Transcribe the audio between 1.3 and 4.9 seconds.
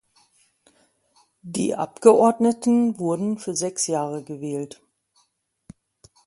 Die Abgeordneten wurden für sechs Jahre gewählt.